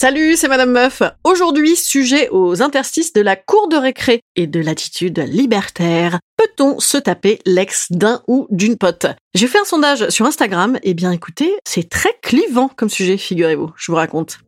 [0.00, 1.02] Salut, c'est Madame Meuf.
[1.24, 6.20] Aujourd'hui, sujet aux interstices de la cour de récré et de l'attitude libertaire.
[6.36, 9.06] Peut-on se taper l'ex d'un ou d'une pote?
[9.34, 13.72] J'ai fait un sondage sur Instagram, et bien écoutez, c'est très clivant comme sujet, figurez-vous,
[13.76, 14.38] je vous raconte.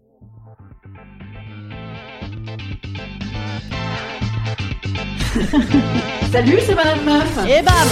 [6.31, 7.39] Salut, c'est Madame Meuf.
[7.49, 7.89] Et bam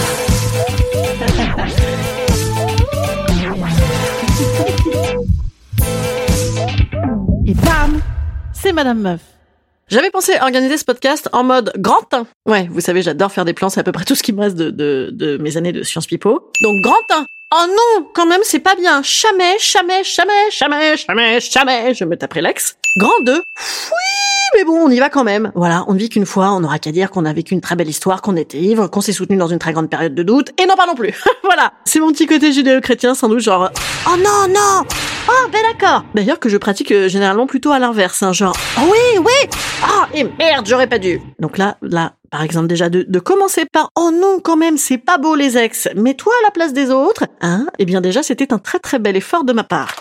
[7.49, 7.99] Et bam
[8.53, 9.21] C'est Madame Meuf.
[9.87, 12.27] J'avais pensé organiser ce podcast en mode grand 1.
[12.45, 14.41] Ouais, vous savez, j'adore faire des plans, c'est à peu près tout ce qui me
[14.41, 16.51] reste de, mes années de Sciences Pipo.
[16.61, 17.25] Donc grand 1.
[17.55, 19.01] Oh non, quand même, c'est pas bien.
[19.01, 22.77] Jamais, jamais, jamais, jamais, jamais, jamais, je me taperai l'ex.
[22.99, 23.33] Grand 2.
[23.33, 23.41] Oui,
[24.55, 25.51] mais bon, on y va quand même.
[25.55, 27.75] Voilà, on ne vit qu'une fois, on n'aura qu'à dire qu'on a vécu une très
[27.75, 30.51] belle histoire, qu'on était ivre, qu'on s'est soutenu dans une très grande période de doute,
[30.61, 31.19] et non pas non plus.
[31.43, 33.71] voilà, c'est mon petit côté judéo-chrétien, sans doute, genre,
[34.07, 34.85] oh non, non,
[35.29, 36.03] oh ben d'accord.
[36.13, 40.03] D'ailleurs que je pratique euh, généralement plutôt à l'inverse, hein, genre, oh oui, oui, oh
[40.13, 41.21] et merde, j'aurais pas dû.
[41.39, 44.97] Donc là, là, par exemple déjà de, de commencer par oh non quand même c'est
[44.97, 47.67] pas beau les ex, mets-toi à la place des autres, hein?
[47.79, 49.95] Eh bien déjà c'était un très très bel effort de ma part.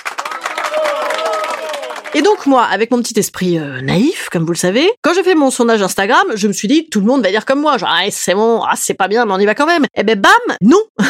[2.15, 5.23] Et donc moi, avec mon petit esprit euh, naïf, comme vous le savez, quand j'ai
[5.23, 7.77] fait mon sondage Instagram, je me suis dit tout le monde va dire comme moi,
[7.77, 9.85] genre ah, c'est bon, ah, c'est pas bien, mais on y va quand même.
[9.95, 10.79] Eh ben bam, non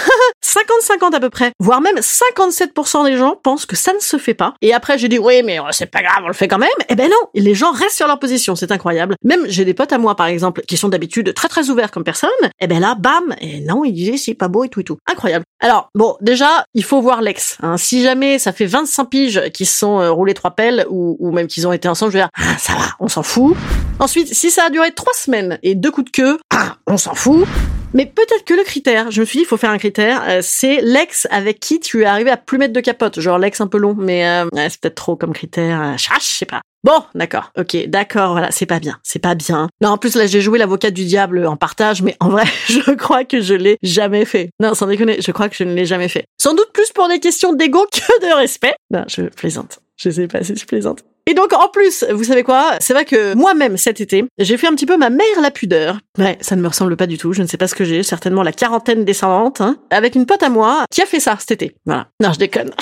[0.44, 4.34] 50-50 à peu près, voire même 57% des gens pensent que ça ne se fait
[4.34, 4.54] pas.
[4.60, 6.68] Et après j'ai dit oui mais oh, c'est pas grave, on le fait quand même.
[6.88, 9.14] Eh ben non, les gens restent sur leur position, c'est incroyable.
[9.22, 12.04] Même j'ai des potes à moi par exemple qui sont d'habitude très très ouverts comme
[12.04, 12.30] personne.
[12.60, 14.98] Eh ben là, bam, et non, ils disaient c'est pas beau et tout et tout.
[15.08, 15.44] Incroyable.
[15.60, 17.56] Alors bon, déjà il faut voir l'ex.
[17.62, 17.76] Hein.
[17.76, 21.46] Si jamais ça fait 25 piges qui se sont euh, roulés trois pelles ou, même
[21.46, 23.56] qu'ils ont été ensemble, je veux dire, ah, ça va, on s'en fout.
[23.98, 27.14] Ensuite, si ça a duré trois semaines et deux coups de queue, ah, on s'en
[27.14, 27.46] fout.
[27.94, 30.40] Mais peut-être que le critère, je me suis dit, il faut faire un critère, euh,
[30.42, 33.18] c'est l'ex avec qui tu es arrivé à plus mettre de capote.
[33.18, 35.82] Genre l'ex un peu long, mais euh, c'est peut-être trop comme critère.
[35.82, 36.60] Euh, je sais pas.
[36.84, 39.68] Bon, d'accord, ok, d'accord, voilà, c'est pas bien, c'est pas bien.
[39.80, 42.92] Non, en plus là, j'ai joué l'avocat du diable en partage, mais en vrai, je
[42.92, 44.50] crois que je l'ai jamais fait.
[44.60, 46.24] Non, sans déconner, je crois que je ne l'ai jamais fait.
[46.40, 48.74] Sans doute plus pour des questions d'ego que de respect.
[48.92, 49.80] Non, je plaisante.
[49.98, 51.04] Je sais pas si je plaisante.
[51.26, 52.76] Et donc en plus, vous savez quoi?
[52.80, 55.98] C'est vrai que moi-même cet été, j'ai fait un petit peu ma mère la pudeur.
[56.16, 57.32] Ouais, ça ne me ressemble pas du tout.
[57.32, 58.02] Je ne sais pas ce que j'ai.
[58.02, 59.60] Certainement la quarantaine descendante.
[59.60, 61.74] Hein, avec une pote à moi qui a fait ça cet été.
[61.84, 62.06] Voilà.
[62.22, 62.70] Non, je déconne.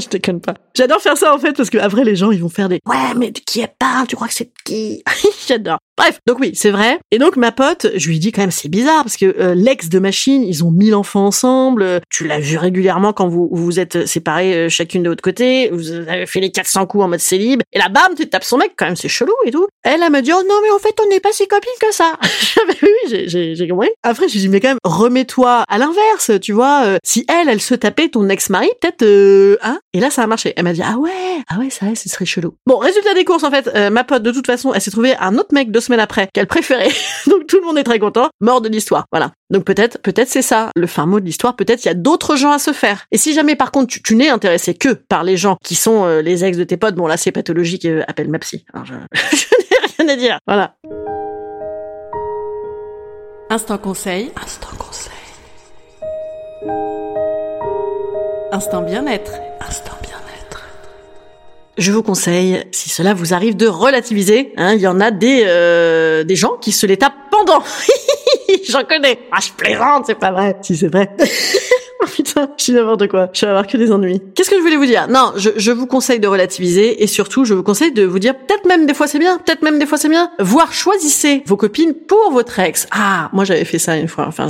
[0.00, 0.54] Je déconne pas.
[0.74, 3.14] J'adore faire ça en fait parce que après les gens ils vont faire des ouais
[3.16, 4.08] mais de qui elle parle?
[4.08, 5.04] Tu crois que c'est qui
[5.46, 5.78] J'adore.
[5.96, 6.98] Bref, donc oui, c'est vrai.
[7.12, 9.88] Et donc ma pote, je lui dis quand même c'est bizarre parce que euh, l'ex
[9.88, 11.82] de machine, ils ont mille enfants ensemble.
[11.82, 15.70] euh, tu l'as vu régulièrement quand vous vous êtes séparés euh, chacune de votre côté.
[15.70, 17.62] Vous avez fait les 400 coups en mode célib.
[17.72, 19.66] Et là bam, tu tapes son mec quand même, c'est chelou et tout.
[19.84, 21.92] Elle, elle me dit oh non mais en fait on n'est pas si copines que
[21.94, 22.14] ça.
[22.82, 23.90] Oui, j'ai- j'ai compris.
[24.02, 26.82] Après je lui dis mais quand même remets-toi à l'inverse, tu vois.
[26.86, 29.78] euh, si elle, elle se tapait ton ex-mari, peut-être euh, hein.
[29.92, 30.52] Et là ça a marché.
[30.56, 31.10] Elle m'a dit ah ouais,
[31.48, 32.54] ah ouais ça, ce serait chelou.
[32.66, 35.36] Bon résultat des courses en fait, ma pote de toute façon, elle s'est trouvée un
[35.38, 36.90] autre mec deux semaines après qu'elle préférait.
[37.26, 38.28] Donc tout le monde est très content.
[38.40, 39.04] Mort de l'histoire.
[39.12, 39.32] Voilà.
[39.50, 41.56] Donc peut-être, peut-être c'est ça le fin mot de l'histoire.
[41.56, 43.06] Peut-être il y a d'autres gens à se faire.
[43.12, 46.04] Et si jamais par contre tu, tu n'es intéressé que par les gens qui sont
[46.04, 47.84] euh, les ex de tes potes, bon là c'est pathologique.
[47.84, 48.64] euh, appelle ma psy.
[48.72, 48.94] Alors, je,
[49.36, 50.38] je n'ai rien à dire.
[50.46, 50.74] Voilà.
[53.50, 54.32] Instant conseil.
[54.42, 55.12] Instant conseil.
[58.52, 59.32] Instant bien-être.
[59.32, 59.53] Instant bien-être.
[61.76, 64.52] Je vous conseille, si cela vous arrive, de relativiser.
[64.56, 67.62] Hein, il y en a des euh, des gens qui se les tapent pendant.
[68.68, 69.18] J'en connais.
[69.32, 70.56] Ah, je plaisante, c'est pas vrai.
[70.62, 71.10] Si c'est vrai.
[72.02, 72.48] oh putain.
[72.56, 73.28] Je suis n'importe quoi.
[73.32, 74.22] Je vais avoir que des ennuis.
[74.34, 75.08] Qu'est-ce que je voulais vous dire?
[75.08, 78.34] Non, je, je vous conseille de relativiser et surtout, je vous conseille de vous dire
[78.36, 80.30] peut-être même des fois c'est bien, peut-être même des fois c'est bien.
[80.38, 82.86] Voire choisissez vos copines pour votre ex.
[82.92, 84.26] Ah, moi j'avais fait ça une fois.
[84.28, 84.46] Enfin,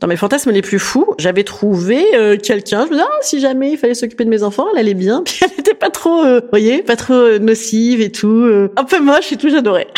[0.00, 2.86] dans mes fantasmes les plus fous, j'avais trouvé euh, quelqu'un.
[2.86, 5.22] Je me disais ah, si jamais il fallait s'occuper de mes enfants, elle allait bien,
[5.82, 8.28] pas trop, euh, voyez, pas trop euh, nocive et tout.
[8.28, 9.88] Euh, un peu moche et tout, j'adorais.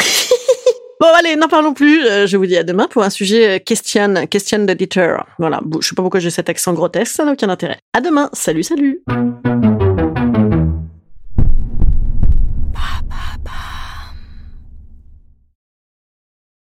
[1.01, 2.07] Bon allez, n'en parlons plus.
[2.07, 5.27] Euh, je vous dis à demain pour un sujet question, question d'editor.
[5.39, 7.79] Voilà, je sais pas pourquoi j'ai cet accent grotesque, ça n'a aucun intérêt.
[7.93, 9.03] À demain, salut, salut.